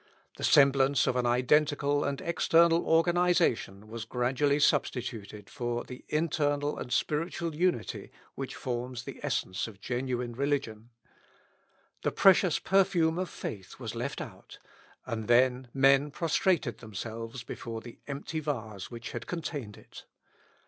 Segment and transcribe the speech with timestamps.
[0.37, 6.91] The semblance of an identical and external organisation was gradually substituted for the internal and
[6.91, 10.89] spiritual unity which forms the essence of genuine religion.
[12.01, 14.57] The precious perfume of faith was left out,
[15.05, 20.05] and then men prostrated themselves before the empty vase which had contained it.